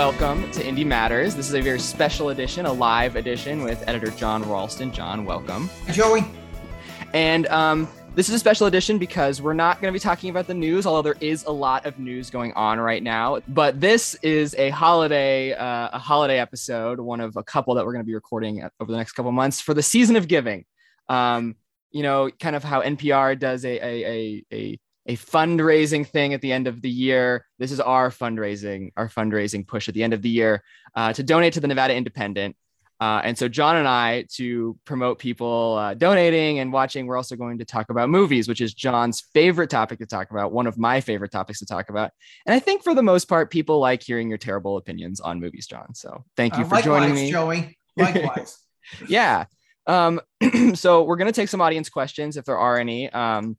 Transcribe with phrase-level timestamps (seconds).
[0.00, 1.34] welcome to Indie Matters.
[1.34, 4.92] This is a very special edition, a live edition with editor John Ralston.
[4.92, 5.68] John, welcome.
[5.92, 6.24] Joey.
[7.12, 10.46] And um, this is a special edition because we're not going to be talking about
[10.46, 13.40] the news, although there is a lot of news going on right now.
[13.48, 17.92] But this is a holiday, uh, a holiday episode, one of a couple that we're
[17.92, 20.64] going to be recording over the next couple months for the season of giving.
[21.10, 21.56] Um,
[21.90, 26.40] you know, kind of how NPR does a a a, a a fundraising thing at
[26.40, 27.46] the end of the year.
[27.58, 30.62] This is our fundraising, our fundraising push at the end of the year
[30.94, 32.56] uh, to donate to the Nevada Independent.
[33.00, 37.34] Uh, and so John and I, to promote people uh, donating and watching, we're also
[37.34, 40.76] going to talk about movies, which is John's favorite topic to talk about, one of
[40.76, 42.10] my favorite topics to talk about.
[42.44, 45.66] And I think for the most part, people like hearing your terrible opinions on movies,
[45.66, 45.94] John.
[45.94, 47.30] So thank you Uh, for joining likewise, me.
[47.30, 47.78] Joey.
[47.96, 48.58] Likewise.
[49.08, 49.46] yeah.
[49.86, 50.20] Um,
[50.74, 53.10] so we're going to take some audience questions if there are any.
[53.10, 53.56] Um,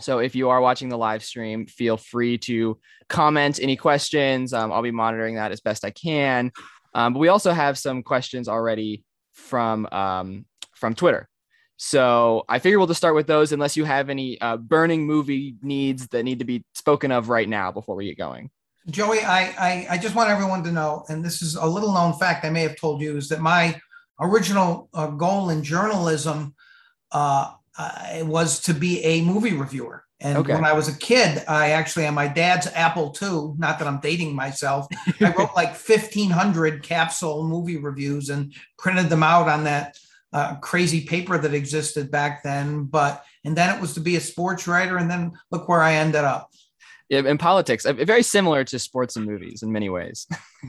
[0.00, 2.78] so if you are watching the live stream, feel free to
[3.08, 4.52] comment any questions.
[4.52, 6.50] Um, I'll be monitoring that as best I can.
[6.94, 11.28] Um, but we also have some questions already from um, from Twitter.
[11.76, 15.56] So I figure we'll just start with those, unless you have any uh, burning movie
[15.60, 18.50] needs that need to be spoken of right now before we get going.
[18.88, 22.12] Joey, I, I, I just want everyone to know, and this is a little known
[22.12, 23.80] fact I may have told you, is that my
[24.20, 26.54] original uh, goal in journalism
[27.10, 30.04] uh, uh, it was to be a movie reviewer.
[30.20, 30.54] And Okay.
[30.54, 34.00] when I was a kid, I actually on my dad's Apple II, not that I'm
[34.00, 34.86] dating myself,
[35.20, 39.98] I wrote like 1,500 capsule movie reviews and printed them out on that
[40.32, 42.84] uh, crazy paper that existed back then.
[42.84, 44.96] But, and then it was to be a sports writer.
[44.96, 46.50] And then look where I ended up.
[47.10, 50.26] Yeah, in politics, uh, very similar to sports and movies in many ways.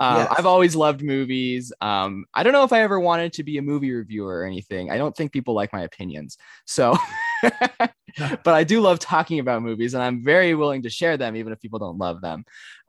[0.00, 0.34] Um, Yes.
[0.38, 1.72] I've always loved movies.
[1.80, 4.90] Um, I don't know if I ever wanted to be a movie reviewer or anything.
[4.90, 6.36] I don't think people like my opinions.
[6.66, 6.96] So,
[7.42, 11.52] but I do love talking about movies and I'm very willing to share them, even
[11.52, 12.44] if people don't love them.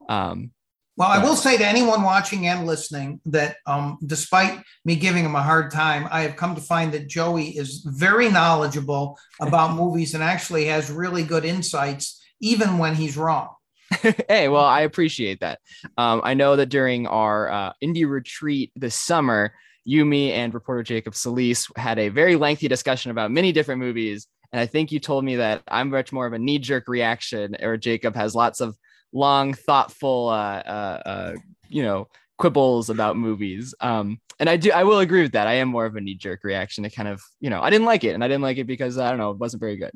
[0.08, 0.52] Um,
[0.96, 5.36] Well, I will say to anyone watching and listening that um, despite me giving him
[5.36, 10.14] a hard time, I have come to find that Joey is very knowledgeable about movies
[10.14, 13.48] and actually has really good insights, even when he's wrong.
[14.28, 15.60] hey, well, I appreciate that.
[15.96, 19.52] Um, I know that during our uh, indie retreat this summer,
[19.84, 24.26] you, me, and reporter Jacob Solis had a very lengthy discussion about many different movies.
[24.52, 27.56] And I think you told me that I'm much more of a knee jerk reaction,
[27.62, 28.76] or Jacob has lots of
[29.12, 31.32] long, thoughtful, uh, uh, uh,
[31.68, 33.74] you know, quibbles about movies.
[33.80, 35.46] Um, and I do, I will agree with that.
[35.46, 37.86] I am more of a knee jerk reaction to kind of, you know, I didn't
[37.86, 39.92] like it, and I didn't like it because I don't know, it wasn't very good.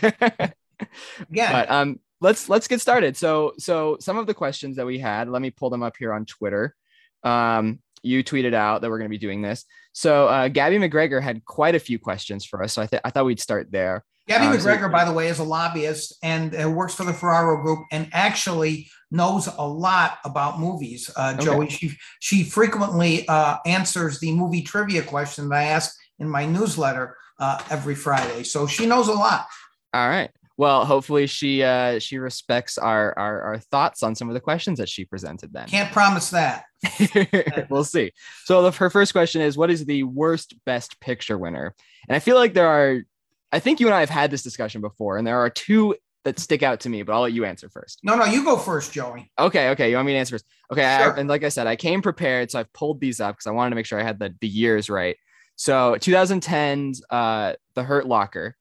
[1.30, 1.52] yeah.
[1.52, 5.28] but um let's let's get started so so some of the questions that we had
[5.28, 6.74] let me pull them up here on twitter
[7.24, 11.20] um you tweeted out that we're going to be doing this so uh gabby mcgregor
[11.22, 14.04] had quite a few questions for us so i, th- I thought we'd start there
[14.28, 17.60] Gabby so- McGregor, by the way, is a lobbyist and uh, works for the Ferraro
[17.60, 21.10] Group and actually knows a lot about movies.
[21.16, 21.44] Uh, Okay.
[21.44, 26.46] Joey, she she frequently uh, answers the movie trivia question that I ask in my
[26.46, 28.44] newsletter uh, every Friday.
[28.44, 29.44] So she knows a lot.
[29.92, 34.34] all right well hopefully she uh she respects our our, our thoughts on some of
[34.34, 36.64] the questions that she presented then Can't promise that.
[37.70, 38.12] we'll see.
[38.44, 41.74] So the, her first question is, what is the worst Best Picture winner?
[42.08, 43.02] And I feel like there are,
[43.52, 46.38] I think you and I have had this discussion before, and there are two that
[46.38, 48.00] stick out to me, but I'll let you answer first.
[48.02, 49.30] No, no, you go first, Joey.
[49.38, 50.46] Okay, okay, you want me to answer first?
[50.72, 53.46] Okay, I- and like I said, I came prepared, so I've pulled these up because
[53.46, 55.16] I wanted to make sure I had the the years right.
[55.56, 58.56] So 2010's uh, The Hurt Locker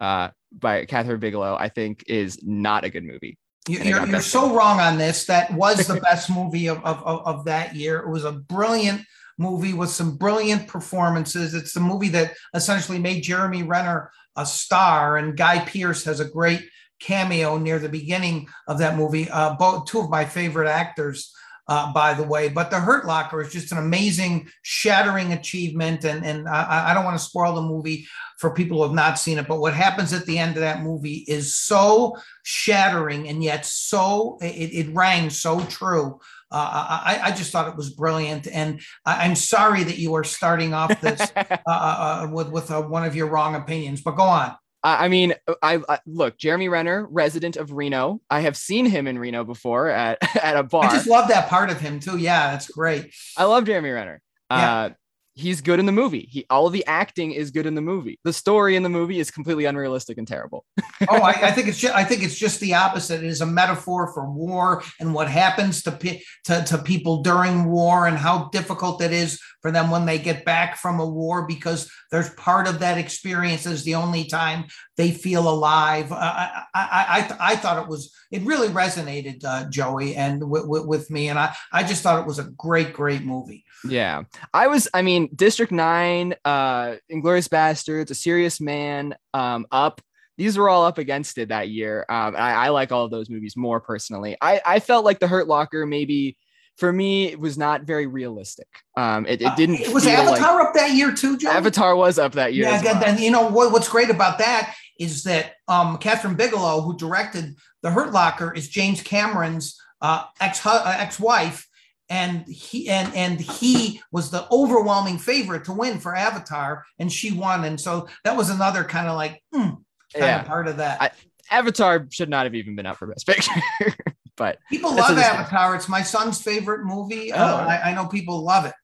[0.00, 3.38] uh, by Kathryn Bigelow, I think is not a good movie.
[3.68, 5.26] You, you're you're so wrong on this.
[5.26, 7.98] That was the best movie of, of, of, of that year.
[7.98, 9.02] It was a brilliant
[9.38, 11.54] movie with some brilliant performances.
[11.54, 16.28] It's the movie that essentially made Jeremy Renner a star, and Guy Pearce has a
[16.28, 16.68] great
[17.00, 19.28] cameo near the beginning of that movie.
[19.28, 21.32] Uh, both two of my favorite actors,
[21.68, 22.48] uh, by the way.
[22.48, 27.04] But The Hurt Locker is just an amazing, shattering achievement, and and I, I don't
[27.04, 28.06] want to spoil the movie
[28.38, 29.46] for people who have not seen it.
[29.46, 34.38] But what happens at the end of that movie is so shattering and yet so
[34.40, 36.18] it, it rang so true.
[36.50, 40.24] Uh, I, I just thought it was brilliant, and I, I'm sorry that you are
[40.24, 44.02] starting off this uh, uh, with with uh, one of your wrong opinions.
[44.02, 44.54] But go on.
[44.84, 48.20] I mean, I, I look Jeremy Renner, resident of Reno.
[48.28, 50.84] I have seen him in Reno before at at a bar.
[50.84, 52.18] I just love that part of him too.
[52.18, 53.14] Yeah, that's great.
[53.36, 54.20] I love Jeremy Renner.
[54.50, 54.74] Yeah.
[54.74, 54.90] Uh,
[55.34, 56.28] he's good in the movie.
[56.30, 58.18] He all the acting is good in the movie.
[58.24, 60.64] The story in the movie is completely unrealistic and terrible.
[61.08, 63.22] oh, I, I think it's just, I think it's just the opposite.
[63.22, 67.66] It is a metaphor for war and what happens to, pe- to to people during
[67.70, 71.46] war and how difficult it is for them when they get back from a war
[71.46, 74.64] because there's part of that experience is the only time
[74.96, 76.12] they feel alive.
[76.12, 80.64] Uh, I, I, I, I, thought it was, it really resonated, uh, Joey, and w-
[80.64, 81.28] w- with me.
[81.28, 83.64] And I, I just thought it was a great, great movie.
[83.84, 84.22] Yeah.
[84.52, 90.00] I was, I mean, District 9, uh, Inglourious Basterds, A Serious Man, um, Up,
[90.38, 92.06] these were all up against it that year.
[92.08, 94.36] Um, I, I, like all of those movies more personally.
[94.40, 96.36] I, I felt like The Hurt Locker maybe
[96.78, 98.66] for me it was not very realistic.
[98.96, 99.76] Um, it, it didn't.
[99.76, 101.50] Uh, it was Avatar like, up that year too, Joe.
[101.50, 102.64] Avatar was up that year.
[102.64, 103.20] Yeah, well.
[103.20, 107.90] you know what, what's great about that is that um, Kathryn Bigelow, who directed The
[107.90, 111.68] Hurt Locker, is James Cameron's uh, ex uh, ex wife
[112.12, 117.32] and he and and he was the overwhelming favorite to win for Avatar, and she
[117.32, 120.40] won, and so that was another kind of like mm, kind yeah.
[120.42, 121.00] of part of that.
[121.00, 121.10] I,
[121.50, 123.50] Avatar should not have even been up for Best Picture,
[124.36, 125.74] but people love Avatar.
[125.74, 127.32] It's my son's favorite movie.
[127.32, 127.36] Oh.
[127.42, 128.74] Uh, I, I, know people love it.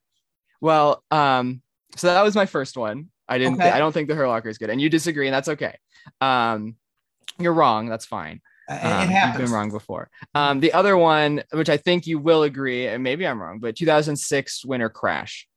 [0.63, 1.61] Well, um,
[1.97, 3.11] so that was my first one.
[3.29, 3.61] I didn't.
[3.61, 3.71] Okay.
[3.71, 5.77] I don't think the Hurt Locker is good, and you disagree, and that's okay.
[6.23, 6.77] Um,
[7.39, 7.91] you're wrong.
[7.91, 8.41] That's fine.
[8.69, 9.41] Uh, um, it happens.
[9.41, 10.11] You've been wrong before.
[10.35, 13.77] Um, the other one, which I think you will agree, and maybe I'm wrong, but
[13.77, 15.49] 2006 winter Crash.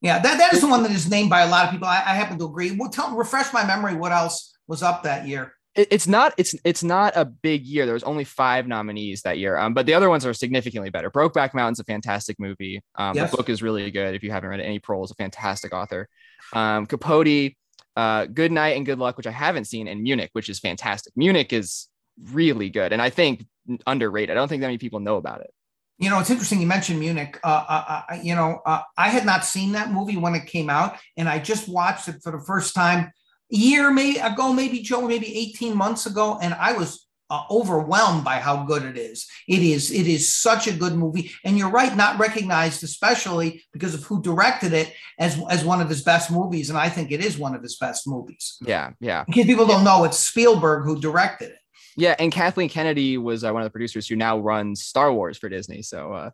[0.00, 1.88] Yeah, that, that is the one that is named by a lot of people.
[1.88, 2.76] I, I happen to agree.
[2.78, 3.94] Well, tell refresh my memory.
[3.94, 5.54] What else was up that year?
[5.74, 6.34] It, it's not.
[6.36, 7.86] It's it's not a big year.
[7.86, 9.56] There was only five nominees that year.
[9.56, 11.10] Um, but the other ones are significantly better.
[11.10, 12.82] Brokeback Mountain's a fantastic movie.
[12.96, 13.30] Um, yes.
[13.30, 14.14] the book is really good.
[14.14, 16.06] If you haven't read it, Annie Proulx is a fantastic author.
[16.52, 17.54] Um, Capote,
[17.96, 21.14] uh, Good Night and Good Luck, which I haven't seen, and Munich, which is fantastic.
[21.16, 21.88] Munich is
[22.22, 23.46] really good, and I think
[23.86, 24.30] underrated.
[24.30, 25.52] I don't think that many people know about it.
[25.98, 27.38] You know, it's interesting you mentioned Munich.
[27.44, 30.68] Uh, uh, uh, you know, uh, I had not seen that movie when it came
[30.68, 33.12] out, and I just watched it for the first time
[33.52, 38.24] a year maybe ago, maybe Joe, maybe 18 months ago, and I was uh, overwhelmed
[38.24, 39.26] by how good it is.
[39.48, 43.94] It is it is such a good movie, and you're right, not recognized, especially because
[43.94, 47.24] of who directed it as as one of his best movies, and I think it
[47.24, 48.58] is one of his best movies.
[48.60, 49.24] Yeah, yeah.
[49.24, 51.58] Because people don't know it's Spielberg who directed it.
[51.96, 55.38] Yeah, and Kathleen Kennedy was uh, one of the producers who now runs Star Wars
[55.38, 55.82] for Disney.
[55.82, 56.30] So, uh,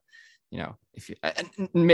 [0.50, 1.16] you know, if you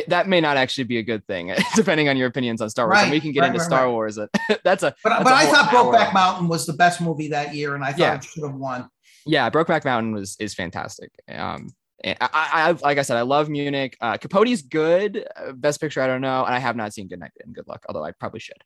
[0.09, 2.97] that may not actually be a good thing, depending on your opinions on Star Wars.
[2.97, 4.17] Right, and we can get right, into right, Star Wars.
[4.65, 4.95] that's a.
[5.03, 7.85] But, that's but a I thought Brokeback Mountain was the best movie that year, and
[7.85, 8.15] I thought yeah.
[8.17, 8.89] it should have won.
[9.27, 11.11] Yeah, Brokeback Mountain was is fantastic.
[11.29, 11.69] Um,
[12.05, 13.97] I, I, like I said, I love Munich.
[14.01, 15.27] Uh, Capote's good.
[15.35, 17.67] Uh, best picture, I don't know, and I have not seen Good Night and Good
[17.67, 18.63] Luck, although I probably should.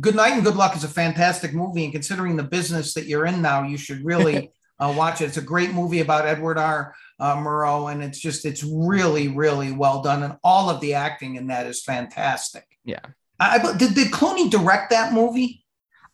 [0.00, 3.26] Good Night and Good Luck is a fantastic movie, and considering the business that you're
[3.26, 5.26] in now, you should really uh, watch it.
[5.26, 6.94] It's a great movie about Edward R.
[7.20, 11.36] Uh, Murrow, and it's just it's really really well done, and all of the acting
[11.36, 12.64] in that is fantastic.
[12.84, 13.00] Yeah.
[13.40, 15.64] I, I did did Clooney direct that movie?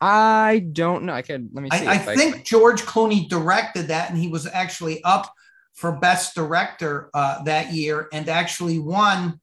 [0.00, 1.14] I don't know.
[1.14, 1.86] I can let me see.
[1.86, 2.38] I, I think I...
[2.42, 5.32] George Clooney directed that, and he was actually up
[5.72, 9.40] for Best Director uh, that year, and actually won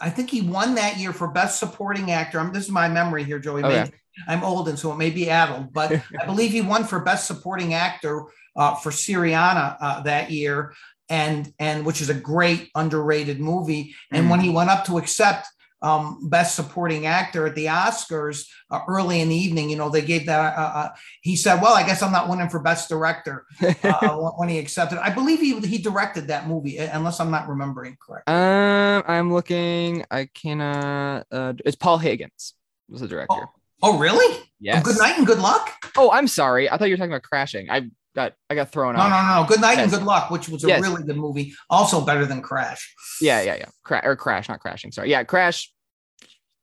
[0.00, 2.38] I think he won that year for Best Supporting Actor.
[2.38, 3.64] I'm, this is my memory here, Joey.
[3.64, 3.90] Okay.
[4.28, 7.26] I'm old and so it may be addled, but I believe he won for Best
[7.26, 8.24] Supporting Actor
[8.56, 10.74] uh, for Syriana uh, that year,
[11.08, 13.94] and and which is a great underrated movie.
[14.12, 14.30] And mm.
[14.30, 15.46] when he went up to accept
[15.82, 19.70] um, Best Supporting Actor at the Oscars uh, early in the evening.
[19.70, 20.56] You know, they gave that.
[20.56, 20.88] Uh, uh,
[21.22, 23.46] he said, "Well, I guess I'm not winning for Best Director."
[23.82, 27.96] Uh, when he accepted, I believe he he directed that movie, unless I'm not remembering
[28.00, 28.28] correct.
[28.28, 30.04] Um, I'm looking.
[30.10, 31.26] I cannot.
[31.30, 32.54] Uh, it's Paul Haggis
[32.88, 33.34] was the director.
[33.34, 33.48] Oh,
[33.82, 34.42] oh really?
[34.60, 34.80] Yeah.
[34.80, 35.70] Oh, good night and good luck.
[35.96, 36.70] Oh, I'm sorry.
[36.70, 37.70] I thought you were talking about crashing.
[37.70, 39.10] I got I got thrown no, off.
[39.10, 39.48] No, no, no.
[39.48, 39.84] Good night yes.
[39.84, 40.82] and good luck, which was a yes.
[40.82, 41.54] really good movie.
[41.68, 42.94] Also better than Crash.
[43.20, 43.68] Yeah, yeah, yeah.
[43.84, 44.92] Cra- or Crash, not crashing.
[44.92, 45.10] Sorry.
[45.10, 45.72] Yeah, Crash.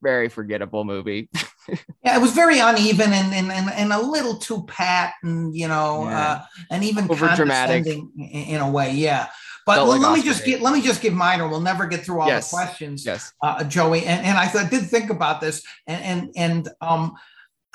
[0.03, 1.29] Very forgettable movie.
[2.03, 5.67] yeah, it was very uneven and, and and, and a little too pat and you
[5.67, 6.19] know yeah.
[6.19, 8.93] uh, and even over dramatic in, in a way.
[8.93, 9.27] Yeah.
[9.65, 11.59] But well, like let Oscar me just get let me just give mine, or we'll
[11.59, 12.49] never get through all yes.
[12.49, 14.05] the questions, yes, uh, Joey.
[14.05, 17.15] And, and I, I did think about this, and and and um,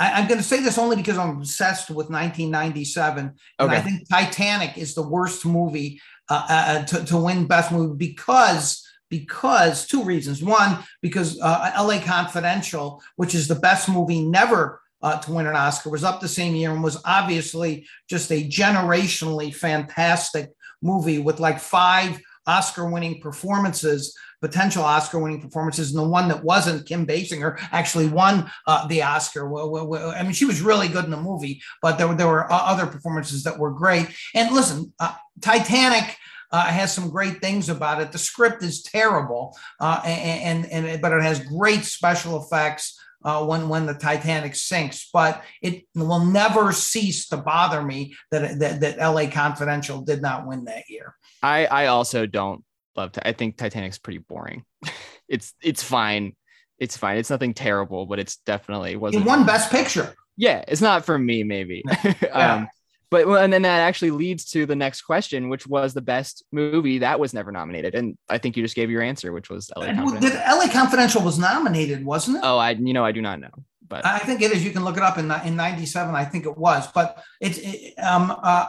[0.03, 3.27] I, am going to say this only because I'm obsessed with 1997.
[3.27, 3.35] Okay.
[3.59, 7.73] And I think Titanic is the worst movie uh, uh, uh, to, to win Best
[7.73, 10.43] Movie because because two reasons.
[10.43, 15.55] One, because uh, LA Confidential, which is the best movie never uh, to win an
[15.55, 21.41] Oscar, was up the same year and was obviously just a generationally fantastic movie with
[21.41, 25.91] like five Oscar winning performances potential Oscar winning performances.
[25.91, 29.49] And the one that wasn't, Kim Basinger, actually won uh, the Oscar.
[29.49, 32.87] Well, I mean, she was really good in the movie, but there, there were other
[32.87, 34.09] performances that were great.
[34.35, 36.17] And listen, uh, Titanic.
[36.55, 38.13] Uh, has some great things about it.
[38.13, 43.01] The script is terrible, uh, and, and, and but it has great special effects.
[43.25, 48.59] Uh, when when the Titanic sinks, but it will never cease to bother me that
[48.59, 49.29] that, that L.A.
[49.29, 51.15] Confidential did not win that year.
[51.43, 52.63] I I also don't
[52.97, 53.13] love.
[53.13, 54.65] To I think Titanic's pretty boring.
[55.29, 56.35] it's it's fine.
[56.79, 57.19] it's fine.
[57.19, 59.27] It's nothing terrible, but it's definitely It wasn't.
[59.27, 60.15] won Best Picture.
[60.37, 61.85] Yeah, it's not for me, maybe.
[62.05, 62.55] Yeah.
[62.57, 62.69] um,
[63.13, 66.45] but well, and then that actually leads to the next question, which was the best
[66.51, 69.71] movie that was never nominated, and I think you just gave your answer, which was
[69.77, 70.41] LA Confidential.
[70.41, 72.41] LA Confidential was nominated, wasn't it?
[72.43, 73.51] Oh, I you know I do not know,
[73.87, 74.65] but I think it is.
[74.65, 76.15] You can look it up in in '97.
[76.15, 78.69] I think it was, but it's it, um uh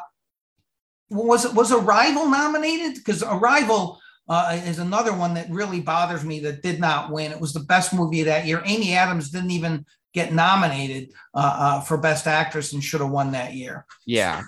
[1.10, 2.96] was it was Arrival nominated?
[2.96, 7.32] Because Arrival uh, is another one that really bothers me that did not win.
[7.32, 8.62] It was the best movie of that year.
[8.66, 13.32] Amy Adams didn't even get nominated uh, uh, for Best Actress and should have won
[13.32, 13.86] that year.
[14.06, 14.44] yeah,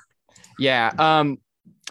[0.60, 0.91] yeah.
[0.98, 1.39] Um,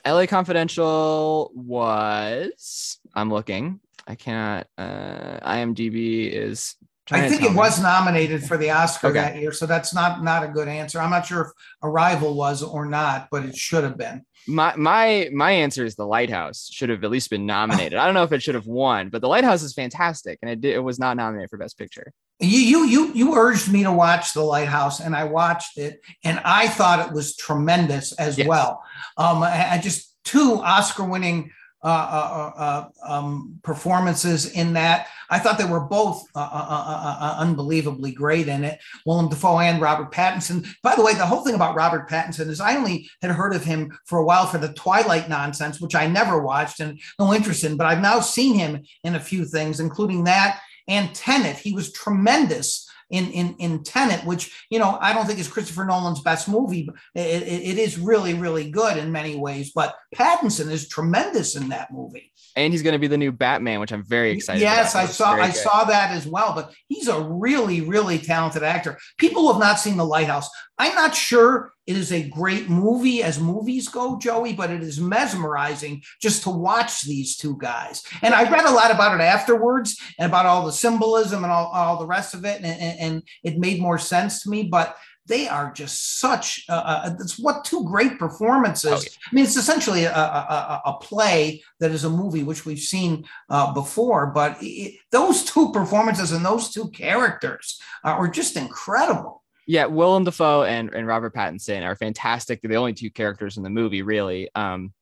[0.06, 2.98] LA Confidential was.
[3.14, 3.80] I'm looking.
[4.06, 4.66] I cannot.
[4.76, 6.76] Uh, IMDb is.
[7.10, 7.56] I think it me.
[7.56, 9.20] was nominated for the Oscar Okay.
[9.20, 10.98] that year, so that's not not a good answer.
[11.00, 11.48] I'm not sure if
[11.82, 14.24] Arrival was or not, but it should have been.
[14.46, 18.14] My my my answer is the lighthouse should have at least been nominated i don't
[18.14, 20.80] know if it should have won but the lighthouse is fantastic and it, did, it
[20.80, 24.42] was not nominated for best picture You you you you urged me to watch The
[24.42, 28.48] Lighthouse, and I watched it, and I thought it was tremendous as Yes.
[28.48, 28.82] well.
[29.16, 35.08] Um, I, I just two Oscar-winning uh, uh, uh, uh, um, performances in that.
[35.30, 38.80] I thought they were both uh, uh, uh, uh, uh, unbelievably great in it.
[39.04, 40.66] Willem Dafoe and Robert Pattinson.
[40.82, 43.64] By the way, the whole thing about Robert Pattinson is I only had heard of
[43.64, 47.64] him for a while for the Twilight nonsense, which I never watched and no interest
[47.64, 47.76] in.
[47.76, 51.56] But I've now seen him in a few things, including that and Tenet.
[51.56, 52.83] He was tremendous
[53.14, 56.84] in in in Tenet, which you know I don't think is Christopher Nolan's best movie.
[56.84, 59.72] But it, it, is really really good in many ways.
[59.74, 62.32] But Pattinson is tremendous in that movie.
[62.56, 65.02] and he's going to be the new batman which i'm very excited yes, about.
[65.02, 65.56] I saw I good.
[65.56, 66.54] saw that as well.
[66.54, 68.98] But he's a really really talented actor.
[69.18, 70.48] People who have not seen The Lighthouse.
[70.78, 75.00] I'm not sure it is a great movie as movies go, Joey, but it is
[75.00, 78.02] mesmerizing just to watch these two guys.
[78.22, 81.66] And I read a lot about it afterwards and about all the symbolism and all,
[81.66, 84.64] all the rest of it, and, and, and it made more sense to me.
[84.64, 88.92] But they are just such uh, uh, it's what two great performances.
[88.92, 89.28] Oh, yeah.
[89.30, 93.24] I mean, it's essentially a, a, a, play that is a movie, which we've seen
[93.48, 94.26] uh, before.
[94.26, 99.43] But it, those two performances and those two characters uh, were just incredible.
[99.66, 103.62] Yeah willem dafoe and, and robert pattinson are fantastic they're the only two characters in
[103.62, 104.92] the movie really um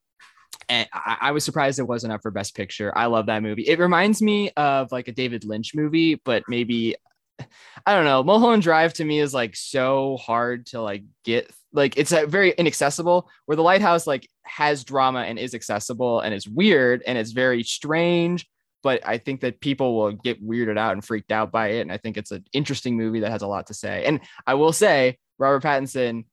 [0.68, 3.66] and I, I was surprised it wasn't up for best picture i love that movie
[3.66, 6.96] it reminds me of like a david lynch movie but maybe
[7.86, 8.22] I don't know.
[8.22, 11.50] Mulholland Drive to me is like so hard to like get.
[11.72, 13.28] Like it's a very inaccessible.
[13.46, 17.62] Where the Lighthouse like has drama and is accessible and it's weird and it's very
[17.62, 18.46] strange.
[18.82, 21.80] But I think that people will get weirded out and freaked out by it.
[21.82, 24.04] And I think it's an interesting movie that has a lot to say.
[24.04, 26.24] And I will say, Robert Pattinson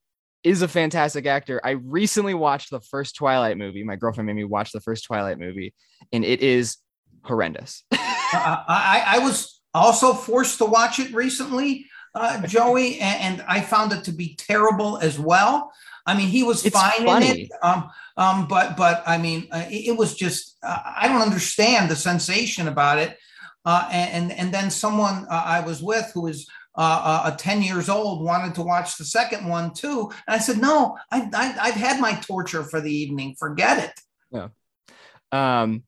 [0.44, 1.60] is a fantastic actor.
[1.64, 3.84] I recently watched the first Twilight movie.
[3.84, 5.74] My girlfriend made me watch the first Twilight movie,
[6.14, 6.78] and it is
[7.24, 7.84] horrendous.
[7.92, 13.92] I, I was also forced to watch it recently, uh, Joey, and, and, I found
[13.92, 15.72] it to be terrible as well.
[16.06, 17.30] I mean, he was It's fine funny.
[17.30, 17.90] in it, um,
[18.20, 21.96] um, but but I mean, uh, it, it, was just uh, I don't understand the
[21.96, 23.18] sensation about it.
[23.64, 26.46] Uh, and and then someone uh, I was with who was
[26.76, 30.58] uh, uh, 10 years old wanted to watch the second one too, and I said,
[30.58, 33.36] no, I, I, I've had my torture for the evening.
[33.40, 34.00] Forget it.
[34.32, 35.62] Yeah.
[35.62, 35.84] Um,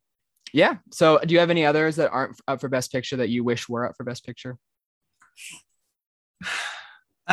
[0.54, 0.76] yeah.
[0.92, 3.68] So, do you have any others that aren't up for Best Picture that you wish
[3.68, 4.58] were up for Best Picture?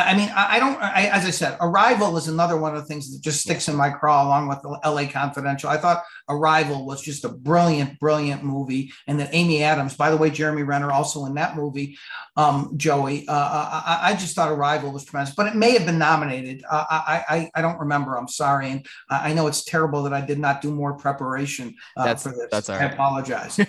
[0.07, 0.81] I mean, I, I don't.
[0.81, 3.75] I, as I said, Arrival is another one of the things that just sticks in
[3.75, 5.07] my craw, along with L.A.
[5.07, 5.69] Confidential.
[5.69, 10.17] I thought Arrival was just a brilliant, brilliant movie, and that Amy Adams, by the
[10.17, 11.97] way, Jeremy Renner also in that movie.
[12.37, 15.99] Um, Joey, uh, I, I, just thought Arrival was tremendous, but it may have been
[15.99, 16.63] nominated.
[16.69, 18.17] Uh, I, I, I don't remember.
[18.17, 22.05] I'm sorry, and I know it's terrible that I did not do more preparation uh,
[22.05, 22.47] That's- for this.
[22.51, 22.93] that's all I right.
[22.93, 23.57] apologize.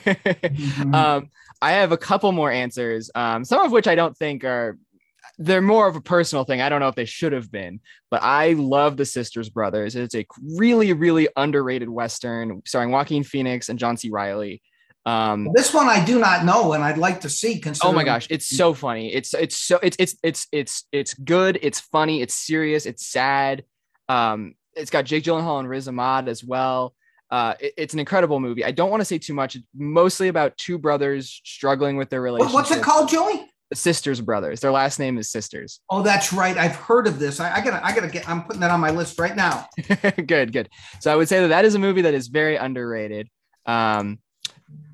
[0.50, 0.94] Mhm.
[0.94, 1.30] um,
[1.62, 4.78] I have a couple more answers, um, some of which I don't think are.
[5.42, 6.60] They're more of a personal thing.
[6.60, 7.80] I don't know if they should have been,
[8.10, 9.96] but I love the Sisters Brothers.
[9.96, 14.10] It's a really, really underrated Western starring Joaquin Phoenix and John C.
[14.10, 14.60] Reilly.
[15.06, 17.60] Um, this one I do not know, and I'd like to see.
[17.82, 19.14] Oh my gosh, it's so funny.
[19.14, 21.58] It's it's so it's it's it's it's it's good.
[21.62, 22.20] It's funny.
[22.20, 22.84] It's serious.
[22.84, 23.64] It's sad.
[24.10, 26.94] Um, it's got Jake Gyllenhaal and Riz Ahmed as well.
[27.30, 28.62] Uh, it- it's an incredible movie.
[28.64, 29.56] I don't want to say too much.
[29.56, 32.52] It's mostly about two brothers struggling with their relationship.
[32.54, 33.49] What's it called, Joey?
[33.72, 34.60] Sisters Brothers.
[34.60, 35.80] Their last name is Sisters.
[35.90, 36.56] Oh, that's right.
[36.56, 37.38] I've heard of this.
[37.40, 38.28] I, I gotta, I gotta get.
[38.28, 39.68] I'm putting that on my list right now.
[40.26, 40.68] good, good.
[41.00, 43.28] So I would say that that is a movie that is very underrated.
[43.66, 44.18] Um,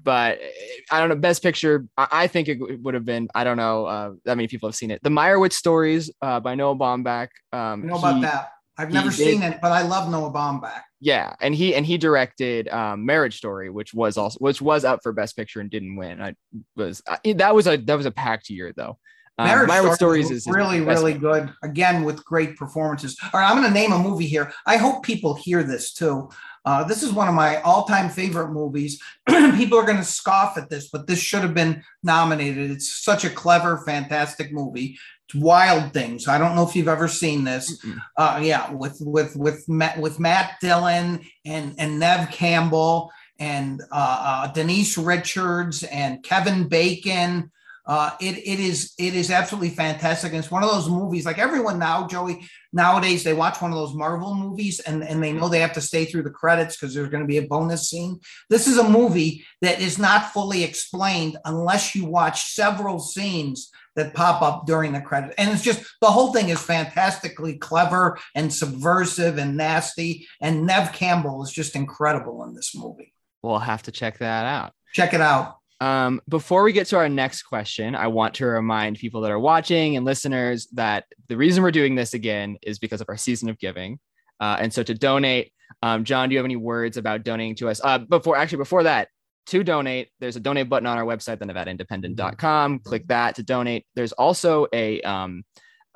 [0.03, 0.49] but eh,
[0.91, 1.17] I don't know.
[1.17, 1.87] Best Picture.
[1.97, 3.29] I, I think it would have been.
[3.35, 3.87] I don't know.
[3.87, 5.03] Uh, that many people have seen it.
[5.03, 7.29] The Meyerowitz Stories uh, by Noah Baumbach.
[7.53, 8.51] Um, You know about he- that?
[8.79, 10.83] I've never He seen it, but I love Noah Baumbach.
[11.01, 15.01] Yeah, and he and he directed um, Marriage Story, which was also which was up
[15.03, 16.21] for Best Picture and didn't win.
[16.21, 16.35] I
[16.75, 18.99] was I, that was a that was a packed year though.
[19.39, 21.21] Um, Marriage, Stories was is really, really one.
[21.21, 21.53] good.
[21.63, 23.19] Again, with great performances.
[23.23, 24.51] All right, I'm going to name a movie here.
[24.65, 26.31] I hope people hear this too.
[26.65, 29.01] Uh, this is one of my all-time favorite movies.
[29.29, 32.71] people are going to scoff at this, but this should have been nominated.
[32.71, 34.99] It's such a clever, fantastic movie.
[35.35, 36.29] Wild Things.
[36.29, 37.85] I don't know if you've ever seen this.
[38.17, 44.45] Uh, yeah, with with with Matt with Matt Dillon and and Neve Campbell and uh,
[44.47, 47.51] uh, Denise Richards and Kevin Bacon.
[47.87, 50.33] Uh, it it is it is absolutely fantastic.
[50.33, 52.47] And it's one of those movies like everyone now, Joey.
[52.73, 55.81] Nowadays, they watch one of those Marvel movies and, and they know they have to
[55.81, 58.21] stay through the credits because there's going to be a bonus scene.
[58.51, 64.15] This is a movie that is not fully explained unless you watch several scenes that
[64.15, 65.35] pop up during the credit.
[65.39, 70.27] And it's just the whole thing is fantastically clever and subversive and nasty.
[70.41, 73.13] And Neve Campbell is just incredible in this movie.
[73.43, 74.73] We'll have to check that out.
[74.93, 75.57] Check it out.
[75.81, 79.39] Um, before we get to our next question, I want to remind people that are
[79.39, 83.51] watching and listeners that the reason we're doing this again is because of our season
[83.51, 83.99] of giving.
[84.41, 87.69] Uh, and so to donate, um, John, do you have any words about donating to
[87.69, 87.81] us?
[87.83, 89.09] Uh, before actually, before that,
[89.47, 92.81] to donate, there's a donate button on our website, the nevadaindependent.com.
[92.81, 93.87] Click that to donate.
[93.95, 95.45] There's also a um,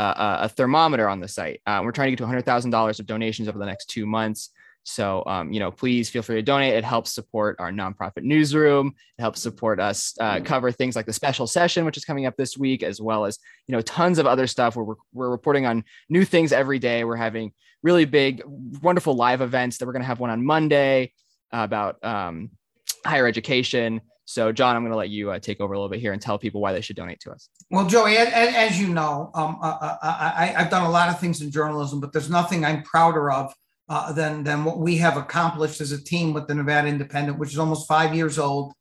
[0.01, 1.61] a, a thermometer on the site.
[1.67, 4.51] Uh, we're trying to get to $100,000 of donations over the next two months.
[4.83, 6.75] So, um, you know, please feel free to donate.
[6.75, 8.95] It helps support our nonprofit newsroom.
[9.19, 12.37] It helps support us uh, cover things like the special session, which is coming up
[12.37, 15.67] this week, as well as, you know, tons of other stuff where we're, we're reporting
[15.67, 17.05] on new things every day.
[17.05, 17.53] We're having
[17.83, 21.13] really big, wonderful live events that we're going to have one on Monday
[21.53, 22.51] about um,
[23.05, 24.01] higher education.
[24.25, 26.23] So, John, I'm going to let you uh, take over a little bit here and
[26.23, 27.49] tell people why they should donate to us.
[27.71, 31.09] Well, Joey, a- a- as you know, um, I, I, I- I've done a lot
[31.09, 33.53] of things in journalism, but there's nothing I'm prouder of
[33.89, 37.51] uh, than than what we have accomplished as a team with the Nevada Independent, which
[37.51, 38.73] is almost five years old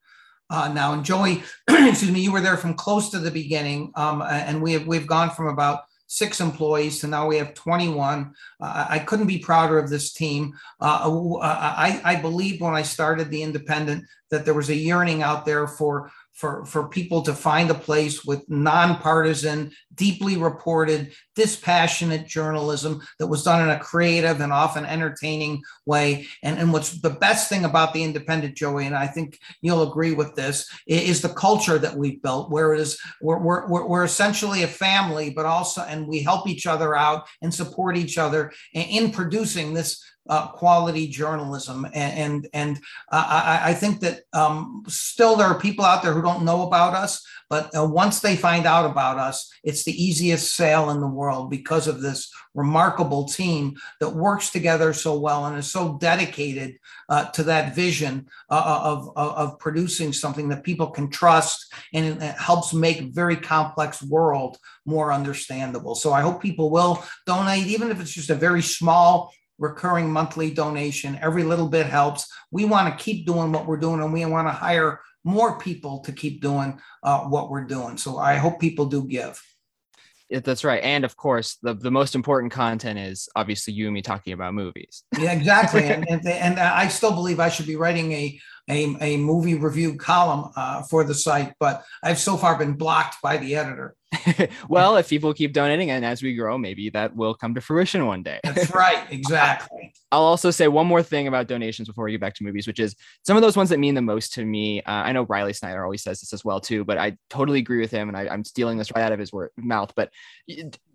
[0.52, 0.94] uh, now.
[0.94, 4.74] And Joey, excuse me, you were there from close to the beginning, um, and we
[4.74, 5.80] have we've gone from about
[6.10, 8.34] six employees to now we have 21.
[8.60, 10.54] Uh, I couldn't be prouder of this team.
[10.82, 15.46] Uh, I, I believed when I started the Independent that there was a yearning out
[15.46, 23.02] there for for, for people to find a place with nonpartisan, deeply reported, dispassionate journalism
[23.20, 26.26] that was done in a creative and often entertaining way.
[26.42, 30.14] And, and what's the best thing about the independent, Joey, and I think you'll agree
[30.14, 34.64] with this, is the culture that we've built, where it is we're, we're, we're essentially
[34.64, 39.12] a family, but also, and we help each other out and support each other in
[39.12, 41.86] producing this uh, quality journalism.
[41.94, 42.78] And and, and
[43.12, 46.64] uh, I, I think that um, still there are people out there who don't know
[46.64, 51.02] about us, but uh, once they find out about us, it's the easiest sale in
[51.02, 55.98] the world because of this remarkable team that works together so well and is so
[55.98, 56.78] dedicated
[57.10, 62.22] uh, to that vision uh, of, of, of producing something that people can trust and
[62.22, 65.96] it helps make very complex world more understandable.
[65.96, 70.52] So I hope people will donate, even if it's just a very small recurring monthly
[70.52, 71.20] donation.
[71.22, 72.28] Every little bit helps.
[72.52, 76.00] We want to keep doing what we're doing and we want to hire more people
[76.00, 77.98] to keep doing uh, what we're doing.
[77.98, 79.42] So I hope people do give.
[80.30, 80.82] Yeah, that's right.
[80.84, 84.54] And of course, the, the most important content is obviously you and me talking about
[84.54, 85.04] movies.
[85.20, 85.84] Yeah, exactly.
[85.84, 89.96] and, and, and I still believe I should be writing a, a, a movie review
[89.96, 93.96] column uh, for the site, but I've so far been blocked by the editor.
[94.70, 98.06] well, if people keep donating and as we grow, maybe that will come to fruition
[98.06, 98.40] one day.
[98.44, 99.06] That's right.
[99.20, 99.94] Exactly.
[100.12, 102.80] I'll also say one more thing about donations before we get back to movies, which
[102.80, 102.96] is
[103.26, 104.82] some of those ones that mean the most to me.
[104.82, 107.80] Uh, I know Riley Snyder always says this as well too, but I totally agree
[107.80, 109.94] with him, and I, I'm stealing this right out of his word, mouth.
[109.96, 110.12] But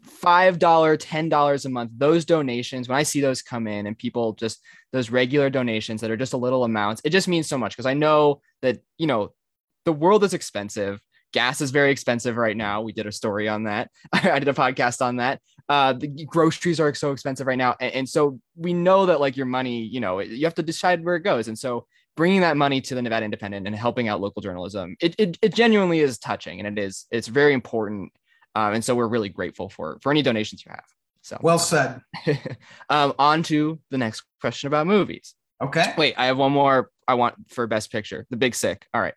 [0.02, 3.98] five dollar, ten dollars a month, those donations, when I see those come in, and
[3.98, 4.60] people just
[4.92, 7.86] those regular donations that are just a little amounts, it just means so much because
[7.86, 9.32] I know that you know
[9.84, 11.00] the world is expensive
[11.34, 12.80] gas is very expensive right now.
[12.80, 13.90] We did a story on that.
[14.12, 15.40] I did a podcast on that.
[15.68, 17.74] Uh, the groceries are so expensive right now.
[17.80, 21.04] And, and, so we know that like your money, you know, you have to decide
[21.04, 21.48] where it goes.
[21.48, 25.14] And so bringing that money to the Nevada Independent and helping out local journalism, it,
[25.18, 28.12] it, it genuinely is touching and it is, it's very important.
[28.54, 30.84] Um, and so we're really grateful for, for any donations you have.
[31.22, 32.00] So well said.
[32.90, 35.34] um, on to the next question about movies.
[35.62, 35.94] Okay.
[35.96, 38.86] Wait, I have one more I want for best picture, The Big Sick.
[38.94, 39.14] All right.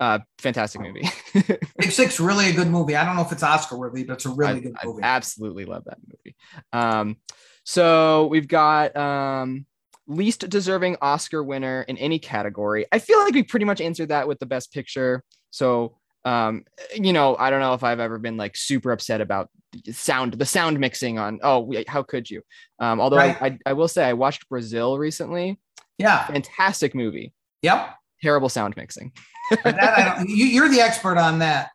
[0.00, 1.08] Uh, fantastic movie.
[1.78, 2.94] Big Sick's really a good movie.
[2.94, 5.02] I don't know if it's Oscar worthy, but it's a really I, good movie.
[5.02, 6.36] I absolutely love that movie.
[6.72, 7.16] Um,
[7.64, 9.66] so we've got um,
[10.06, 12.86] least deserving Oscar winner in any category.
[12.92, 15.24] I feel like we pretty much answered that with the best picture.
[15.50, 19.48] So Um, you know, I don't know if I've ever been like super upset about
[19.84, 21.40] the sound, the sound mixing on.
[21.42, 22.42] Oh, how could you?
[22.78, 23.40] Um, although right.
[23.40, 25.58] I, I, I will say I watched Brazil recently.
[25.98, 27.32] Yeah, fantastic movie.
[27.62, 27.94] Yep.
[28.22, 29.12] Terrible sound mixing.
[29.64, 31.70] that you, you're the expert on that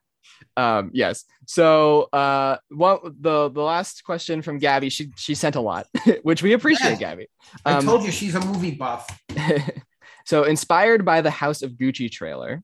[0.58, 5.62] um yes so uh what the the last question from gabby she she sent a
[5.62, 5.88] lot
[6.24, 6.96] which we appreciate yeah.
[6.96, 7.28] gabby
[7.66, 9.08] um, i told you she's a movie buff
[10.26, 12.62] so inspired by the house of gucci trailer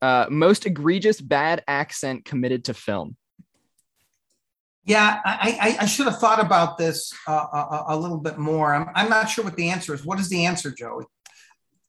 [0.00, 3.16] uh most egregious bad accent committed to film
[4.84, 8.74] yeah i i, I should have thought about this uh, a, a, little bit more
[8.74, 11.04] I'm, I'm not sure what the answer is what is the answer joey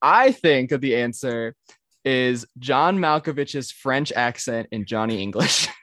[0.01, 1.55] i think that the answer
[2.05, 5.67] is John Malkovich's French accent in Johnny English.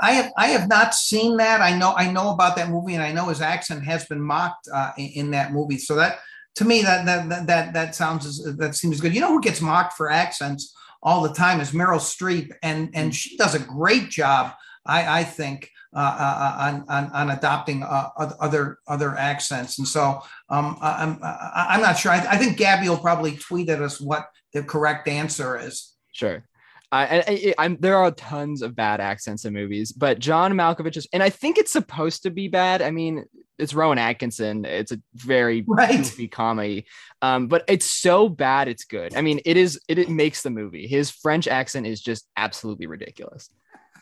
[0.00, 1.60] I have I have not seen that.
[1.60, 4.66] I know I know about that movie, and I know his accent has been mocked
[4.72, 5.76] uh, in, in, that movie.
[5.76, 6.20] So that
[6.54, 9.14] to me that that that that sounds that seems good.
[9.14, 13.14] You know who gets mocked for accents all the time is Meryl Streep, and and
[13.14, 14.54] she does a great job.
[14.86, 19.78] I I think uh, uh, on, on, on adopting uh, other other accents.
[19.78, 22.12] And so um, I'm I'm not sure.
[22.12, 25.94] I, I, think Gabby will probably tweet at us what the correct answer is.
[26.12, 26.44] Sure.
[26.92, 31.24] I, I, there are tons of bad accents in movies, but John Malkovich is, and
[31.24, 32.82] I think it's supposed to be bad.
[32.82, 33.24] I mean,
[33.58, 34.64] it's Rowan Atkinson.
[34.64, 35.96] It's a very right.
[35.96, 36.86] goofy comedy,
[37.20, 39.16] um, but it's so bad it's good.
[39.16, 39.80] I mean, it is.
[39.88, 40.86] It, it makes the movie.
[40.86, 43.50] His French accent is just absolutely ridiculous.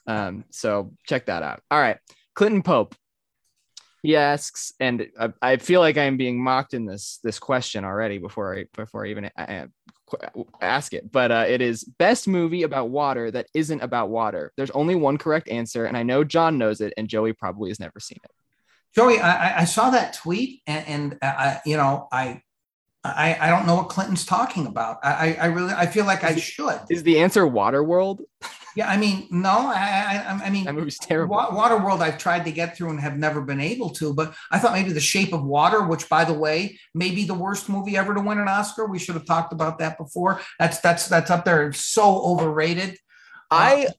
[0.07, 1.63] Um, so check that out.
[1.71, 1.99] All right,
[2.35, 2.95] Clinton Pope.
[4.03, 8.19] He asks, and I, I feel like I'm being mocked in this this question already
[8.19, 9.67] before I before I even uh,
[10.61, 14.53] ask it, but uh, it is best movie about water that isn't about water.
[14.57, 17.79] There's only one correct answer, and I know John knows it, and Joey probably has
[17.79, 18.31] never seen it.
[18.95, 22.43] Joey, I, I saw that tweet, and, and uh, I, you know, I,
[23.05, 24.99] I, I don't know what Clinton's talking about.
[25.03, 26.81] I, I really, I feel like is I should.
[26.89, 28.21] Is the answer Waterworld?
[28.75, 31.37] Yeah, I mean, no, I, I, I mean, that movie's terrible.
[31.37, 34.15] Waterworld, I've tried to get through and have never been able to.
[34.15, 37.35] But I thought maybe The Shape of Water, which, by the way, may be the
[37.35, 38.87] worst movie ever to win an Oscar.
[38.87, 40.41] We should have talked about that before.
[40.59, 41.69] That's that's that's up there.
[41.69, 42.97] It's so overrated.
[43.51, 43.93] I uh,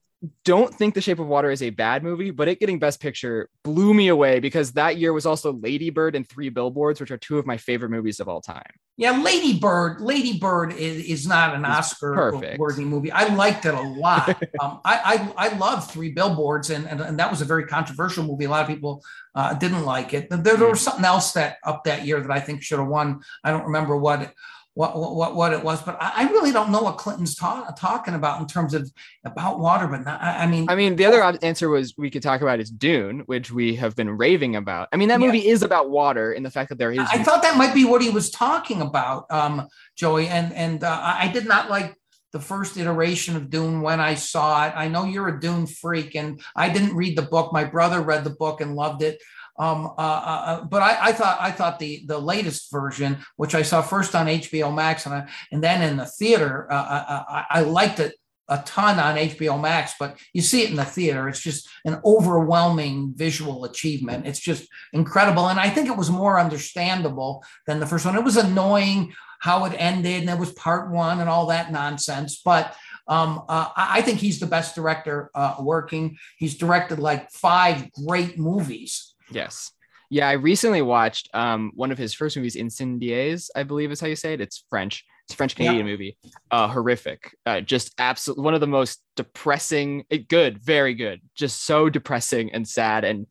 [0.46, 3.50] don't think The Shape of Water is a bad movie, but it getting Best Picture
[3.64, 7.18] blew me away because that year was also Lady Bird and Three Billboards, which are
[7.18, 8.72] two of my favorite movies of all time.
[8.96, 10.02] Yeah, Lady Bird.
[10.02, 13.12] Lady Bird is, is not an Oscar worthy movie.
[13.12, 14.30] I liked it a lot.
[14.62, 18.24] um, I, I I love Three Billboards, and, and and that was a very controversial
[18.24, 18.46] movie.
[18.46, 19.04] A lot of people
[19.36, 20.30] uh, didn't like it.
[20.30, 23.22] There, there was something else that up that year that I think should have won.
[23.44, 24.34] I don't remember what
[24.76, 28.42] what what what it was, but I, really don't know what Clinton's ta- talking about
[28.42, 28.92] in terms of
[29.24, 29.86] about water.
[29.86, 32.72] But not, I, mean, I mean, the other answer was we could talk about is
[32.72, 34.90] Dune, which we have been raving about.
[34.92, 35.52] I mean, that movie yeah.
[35.52, 37.00] is about water in the fact that there is.
[37.00, 40.84] I, I thought that might be what he was talking about, um, Joey, and and
[40.84, 41.96] uh, I did not like
[42.32, 44.74] the first iteration of Dune when I saw it.
[44.76, 47.54] I know you're a Dune freak, and I didn't read the book.
[47.54, 49.22] My brother read the book and loved it.
[49.58, 53.54] Um, uh, uh, uh, but I, I, thought I thought the the latest version, which
[53.54, 57.06] I saw first on HBO Max and I, and then in the theater, uh, uh,
[57.08, 58.16] uh, I, I, liked it
[58.50, 59.94] a ton on HBO Max.
[60.00, 64.26] But you see it in the theater, it's just an overwhelming visual achievement.
[64.26, 68.16] It's just incredible, and I think it was more understandable than the first one.
[68.16, 72.42] It was annoying how it ended, and it was part one and all that nonsense,
[72.44, 72.76] but.
[73.06, 76.16] Um, uh, I think he's the best director uh, working.
[76.38, 79.72] He's directed like five great movies Yes.
[80.10, 84.08] Yeah, I recently watched um, one of his first movies, Incendies, I believe is how
[84.08, 84.42] you say it.
[84.42, 85.04] It's French.
[85.26, 85.92] It's a French Canadian yeah.
[85.92, 86.18] movie.
[86.52, 87.36] Uh, horrific.
[87.46, 90.04] Uh, just absolutely one of the most depressing.
[90.12, 91.22] Eh, good, very good.
[91.34, 93.26] Just so depressing and sad and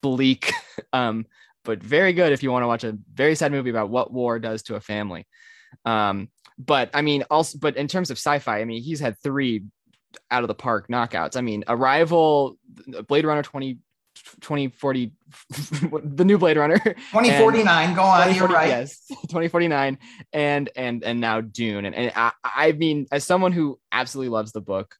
[0.00, 0.52] bleak.
[0.92, 1.26] um,
[1.64, 4.38] but very good if you want to watch a very sad movie about what war
[4.38, 5.26] does to a family.
[5.84, 9.64] Um, but I mean, also, but in terms of sci-fi, I mean, he's had three
[10.30, 11.36] out of the park knockouts.
[11.36, 12.56] I mean, Arrival,
[13.06, 13.78] Blade Runner 20
[14.40, 15.12] 2040
[16.04, 16.78] the new blade runner.
[16.78, 18.68] 2049 go on you're right.
[18.68, 19.98] yes 2049
[20.32, 21.84] and and and now dune.
[21.84, 24.96] And, and I, I mean as someone who absolutely loves the book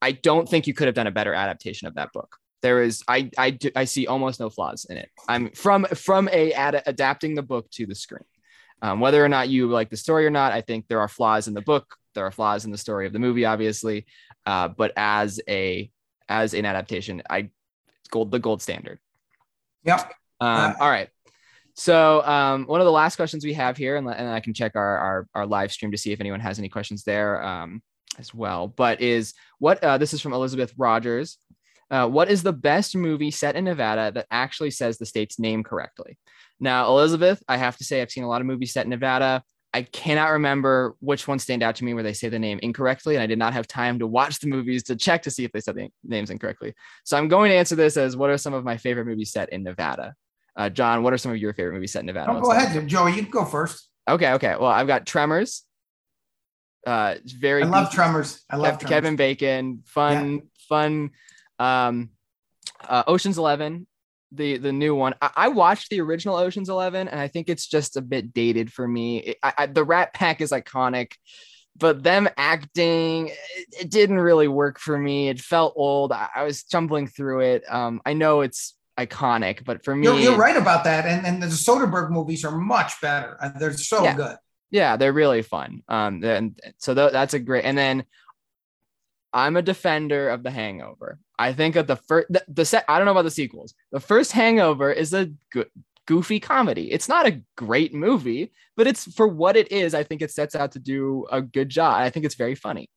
[0.00, 2.36] i don't think you could have done a better adaptation of that book.
[2.62, 5.08] There is i i do, i see almost no flaws in it.
[5.28, 8.24] I'm from from a ad, adapting the book to the screen.
[8.80, 11.48] Um, whether or not you like the story or not i think there are flaws
[11.48, 11.96] in the book.
[12.14, 14.06] There are flaws in the story of the movie obviously.
[14.44, 15.90] Uh, but as a
[16.28, 17.50] as an adaptation i
[18.12, 19.00] gold the gold standard.
[19.82, 20.00] Yep.
[20.40, 21.08] Um, uh, all right.
[21.74, 24.76] So um, one of the last questions we have here, and, and I can check
[24.76, 27.82] our, our, our live stream to see if anyone has any questions there um,
[28.18, 28.68] as well.
[28.68, 31.38] But is what uh, this is from Elizabeth Rogers.
[31.90, 35.62] Uh, what is the best movie set in Nevada that actually says the state's name
[35.62, 36.18] correctly?
[36.60, 39.42] Now, Elizabeth, I have to say I've seen a lot of movies set in Nevada.
[39.74, 43.14] I cannot remember which ones stand out to me where they say the name incorrectly,
[43.14, 45.52] and I did not have time to watch the movies to check to see if
[45.52, 46.74] they said the names incorrectly.
[47.04, 49.48] So I'm going to answer this as what are some of my favorite movies set
[49.48, 50.14] in Nevada?
[50.54, 52.32] Uh, John, what are some of your favorite movies set in Nevada?
[52.32, 53.12] Oh, go ahead, Joey.
[53.12, 53.88] You can go first.
[54.06, 54.56] Okay, okay.
[54.58, 55.64] Well, I've got Tremors.
[56.86, 57.62] Uh, it's very.
[57.62, 57.94] I love goofy.
[57.94, 58.42] Tremors.
[58.50, 59.16] I love Kevin Tremors.
[59.16, 59.82] Bacon.
[59.86, 60.40] Fun, yeah.
[60.68, 61.10] fun.
[61.58, 62.10] Um,
[62.86, 63.86] uh, Ocean's Eleven
[64.34, 65.14] the the new one.
[65.20, 68.72] I, I, watched the original Ocean's Eleven, and I think it's just a bit dated
[68.72, 69.18] for me.
[69.18, 71.12] It, I, the Rat Pack is iconic,
[71.76, 73.36] but them acting, it,
[73.80, 75.28] it, didn't really work for me.
[75.28, 76.12] It felt old.
[76.12, 77.64] I, I was stumbling through it.
[77.68, 81.06] Um, I know it's iconic, but for me, you're, you're, right about that.
[81.06, 83.36] And and the Soderbergh movies are much better.
[83.40, 84.14] Uh, they're so yeah.
[84.14, 84.36] good.
[84.70, 85.82] Yeah, they're really fun.
[85.88, 87.66] Um, and so th- that's a great.
[87.66, 88.04] And then
[89.32, 91.18] I'm a defender of The Hangover.
[91.38, 92.84] I think of the first, the, the set.
[92.88, 93.74] I don't know about the sequels.
[93.90, 95.68] The first Hangover is a good,
[96.06, 96.92] goofy comedy.
[96.92, 99.94] It's not a great movie, but it's for what it is.
[99.94, 101.96] I think it sets out to do a good job.
[101.96, 102.90] I think it's very funny.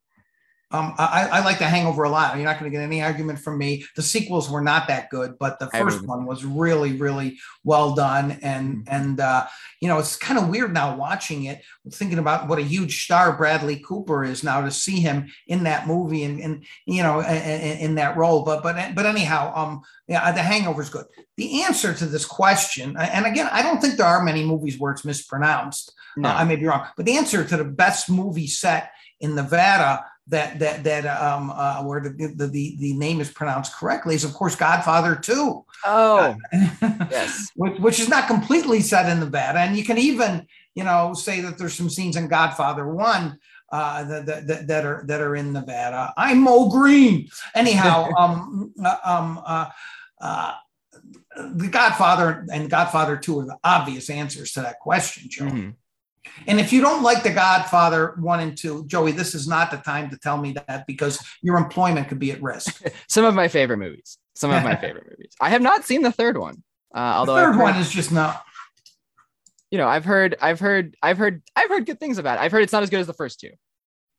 [0.75, 2.35] Um, I, I, like The Hangover a lot.
[2.35, 3.85] You're not going to get any argument from me.
[3.95, 8.39] The sequels were not that good, but the first one was really, really well done.
[8.41, 8.93] And mm-hmm.
[8.93, 9.45] and uh,
[9.79, 11.61] you know, it's kind of weird now watching it,
[11.91, 15.87] thinking about what a huge star Bradley Cooper is now to see him in that
[15.87, 18.43] movie and, and you know in, in that role.
[18.43, 21.05] But but but anyhow, um, yeah, The Hangover is good.
[21.37, 24.91] The answer to this question, and again, I don't think there are many movies where
[24.91, 25.93] it's mispronounced.
[26.17, 26.29] No.
[26.29, 30.05] Uh, I may be wrong, but the answer to the best movie set in Nevada
[30.27, 34.23] that that that um uh, where the, the the the name is pronounced correctly is
[34.23, 35.65] of course Godfather 2.
[35.85, 36.35] Oh, uh,
[37.11, 37.51] yes.
[37.55, 41.41] which, which is not completely set in Nevada, and you can even you know say
[41.41, 43.39] that there's some scenes in Godfather One
[43.71, 46.13] uh, that, that, that are that are in Nevada.
[46.17, 47.29] I'm Moe Greene.
[47.53, 49.69] Anyhow, um, uh, um, uh,
[50.21, 50.53] uh,
[51.53, 55.45] the Godfather and Godfather Two are the obvious answers to that question, Joe.
[55.45, 55.69] Mm-hmm.
[56.47, 59.77] And if you don't like The Godfather one and two, Joey, this is not the
[59.77, 62.85] time to tell me that because your employment could be at risk.
[63.09, 64.17] Some of my favorite movies.
[64.35, 65.33] Some of my favorite movies.
[65.39, 66.63] I have not seen the third one.
[66.93, 68.43] Uh, although the third heard, one is just not.
[69.71, 72.41] You know, I've heard, I've heard, I've heard, I've heard good things about it.
[72.41, 73.51] I've heard it's not as good as the first two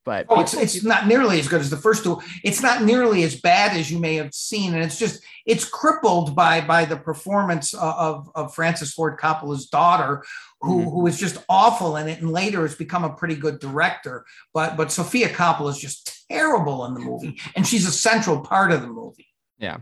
[0.07, 2.23] but oh, it's, it's not nearly as good as the first two.
[2.45, 6.35] It's not nearly as bad as you may have seen, and it's just it's crippled
[6.35, 10.25] by by the performance of of Francis Ford Coppola's daughter,
[10.67, 10.91] who mm-hmm.
[10.91, 14.25] who is just awful in it, and later has become a pretty good director.
[14.53, 18.73] But but Sofia Coppola is just terrible in the movie, and she's a central part
[18.73, 19.27] of the movie.
[19.59, 19.79] Yeah.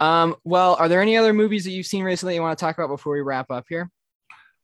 [0.00, 2.78] Um, well, are there any other movies that you've seen recently you want to talk
[2.78, 3.90] about before we wrap up here?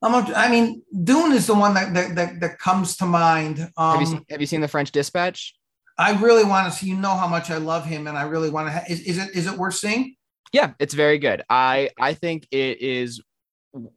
[0.03, 3.61] I mean, Dune is the one that that, that, that comes to mind.
[3.77, 5.55] Um, have, you seen, have you seen the French Dispatch?
[5.97, 6.89] I really want to see.
[6.89, 8.73] You know how much I love him, and I really want to.
[8.73, 10.17] Ha- is, is it is it worth seeing?
[10.53, 11.43] Yeah, it's very good.
[11.49, 13.23] I I think it is.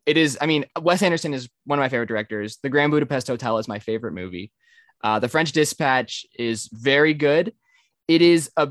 [0.05, 0.37] It is.
[0.41, 2.57] I mean, Wes Anderson is one of my favorite directors.
[2.63, 4.51] The Grand Budapest Hotel is my favorite movie.
[5.03, 7.53] Uh, the French Dispatch is very good.
[8.07, 8.69] It is a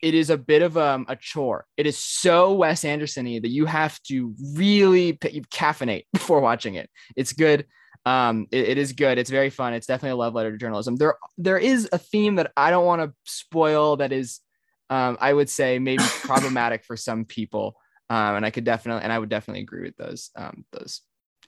[0.00, 1.66] it is a bit of um, a chore.
[1.76, 6.88] It is so Wes Anderson-y that you have to really caffeinate before watching it.
[7.16, 7.66] It's good.
[8.06, 9.18] Um, it, it is good.
[9.18, 9.74] It's very fun.
[9.74, 10.96] It's definitely a love letter to journalism.
[10.96, 13.96] There, there is a theme that I don't want to spoil.
[13.96, 14.40] That is,
[14.88, 17.76] um, I would say maybe problematic for some people.
[18.10, 21.02] Um, and I could definitely, and I would definitely agree with those, um, those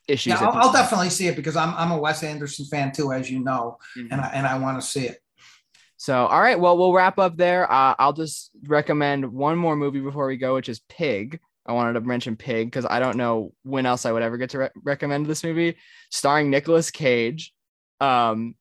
[0.07, 0.33] issues.
[0.33, 3.31] Yeah, I'll, I'll definitely see it because I'm, I'm a Wes Anderson fan too, as
[3.31, 4.13] you know, mm-hmm.
[4.13, 5.19] and I, and I want to see it.
[5.97, 7.71] So, all right, well, we'll wrap up there.
[7.71, 11.39] Uh, I'll just recommend one more movie before we go, which is Pig.
[11.67, 14.51] I wanted to mention Pig because I don't know when else I would ever get
[14.51, 15.77] to re- recommend this movie,
[16.11, 17.53] starring Nicolas Cage
[18.01, 18.55] um,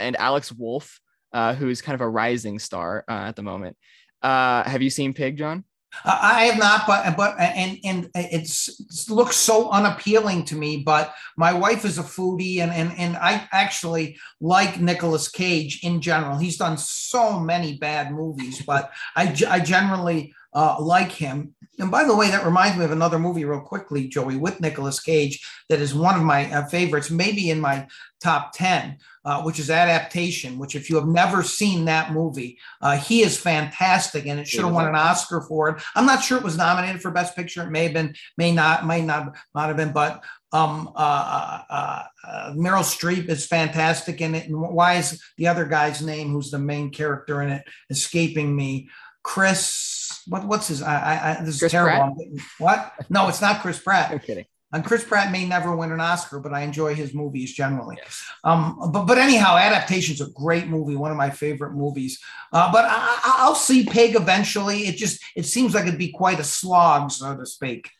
[0.00, 1.00] and Alex Wolff,
[1.32, 3.76] uh, who's kind of a rising star uh, at the moment.
[4.20, 5.64] Uh, have you seen Pig, John?
[6.04, 10.78] I have not, but but and and it's it looks so unappealing to me.
[10.78, 16.00] But my wife is a foodie, and and and I actually like Nicolas Cage in
[16.00, 16.38] general.
[16.38, 21.54] He's done so many bad movies, but I I generally uh, like him.
[21.80, 25.00] And by the way, that reminds me of another movie, real quickly, Joey, with Nicolas
[25.00, 27.86] Cage, that is one of my uh, favorites, maybe in my
[28.20, 32.96] top 10, uh, which is Adaptation, which, if you have never seen that movie, uh,
[32.96, 35.82] he is fantastic and it should have won an Oscar for it.
[35.94, 37.62] I'm not sure it was nominated for Best Picture.
[37.62, 42.02] It may have been, may not, may not, not have been, but um, uh, uh,
[42.26, 44.48] uh, Meryl Streep is fantastic in it.
[44.48, 48.88] And why is the other guy's name, who's the main character in it, escaping me?
[49.22, 49.99] Chris,
[50.30, 50.82] what, what's his?
[50.82, 52.16] I, I, this is Chris terrible.
[52.58, 52.92] What?
[53.10, 54.10] No, it's not Chris Pratt.
[54.12, 54.46] I'm kidding.
[54.72, 57.96] And Chris Pratt may never win an Oscar, but I enjoy his movies generally.
[58.00, 58.24] Yes.
[58.44, 62.20] Um, but but anyhow, adaptation's a great movie, one of my favorite movies.
[62.52, 64.82] Uh, but I, will see Pig eventually.
[64.86, 67.90] It just it seems like it'd be quite a slog, so to speak.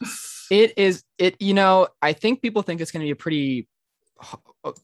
[0.51, 1.03] It is.
[1.19, 3.67] It you know I think people think it's going to be a pretty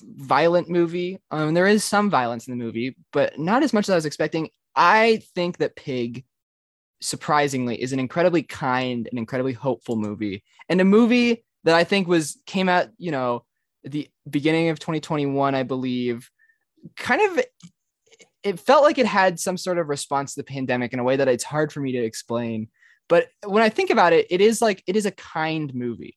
[0.03, 1.21] violent movie.
[1.31, 4.07] Um, there is some violence in the movie, but not as much as I was
[4.07, 4.49] expecting.
[4.75, 6.25] I think that Pig,
[7.01, 12.09] surprisingly, is an incredibly kind and incredibly hopeful movie, and a movie that I think
[12.09, 13.45] was came out, you know,
[13.85, 16.31] the beginning of 2021, I believe,
[16.97, 17.45] kind of.
[18.43, 21.17] It felt like it had some sort of response to the pandemic in a way
[21.17, 22.69] that it's hard for me to explain.
[23.09, 26.17] But when I think about it, it is like it is a kind movie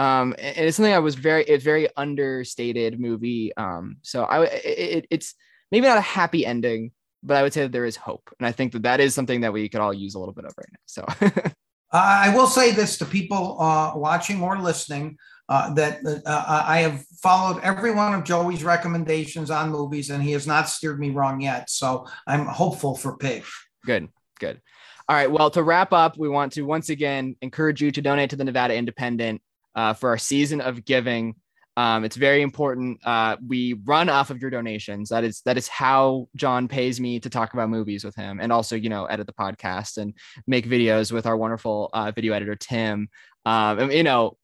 [0.00, 5.06] um and it's something i was very it's very understated movie um so i it,
[5.10, 5.34] it's
[5.70, 6.90] maybe not a happy ending
[7.22, 9.40] but i would say that there is hope and i think that that is something
[9.40, 11.52] that we could all use a little bit of right now so
[11.92, 15.16] i will say this to people uh, watching or listening
[15.50, 20.30] uh, that uh, I have followed every one of Joey's recommendations on movies, and he
[20.30, 21.68] has not steered me wrong yet.
[21.68, 23.42] So I'm hopeful for Pig.
[23.84, 24.60] Good, good.
[25.08, 25.28] All right.
[25.28, 28.44] Well, to wrap up, we want to once again encourage you to donate to the
[28.44, 29.42] Nevada Independent
[29.74, 31.34] uh, for our season of giving.
[31.76, 33.00] Um, it's very important.
[33.04, 35.08] Uh, we run off of your donations.
[35.08, 38.52] That is that is how John pays me to talk about movies with him, and
[38.52, 40.14] also you know edit the podcast and
[40.46, 43.08] make videos with our wonderful uh, video editor Tim.
[43.46, 44.36] Um, and, you know,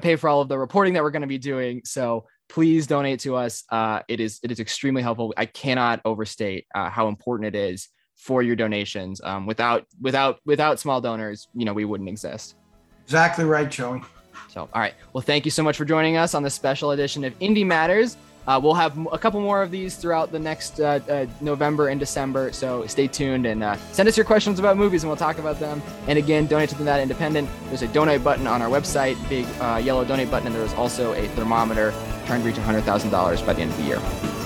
[0.00, 1.82] pay for all of the reporting that we're going to be doing.
[1.84, 3.64] So please donate to us.
[3.70, 5.32] Uh, it is it is extremely helpful.
[5.36, 9.20] I cannot overstate uh, how important it is for your donations.
[9.22, 12.56] Um, without without without small donors, you know, we wouldn't exist.
[13.04, 14.02] Exactly right, Joey.
[14.50, 14.94] So, all right.
[15.12, 18.16] Well, thank you so much for joining us on this special edition of Indy Matters.
[18.48, 22.00] Uh, we'll have a couple more of these throughout the next uh, uh, November and
[22.00, 22.52] December.
[22.52, 25.60] So stay tuned and uh, send us your questions about movies and we'll talk about
[25.60, 25.80] them.
[26.08, 27.48] And again, donate to the Nevada Independent.
[27.66, 30.48] There's a donate button on our website, big uh, yellow donate button.
[30.48, 31.94] And there's also a thermometer
[32.26, 34.39] trying to reach $100,000 by the end of the year.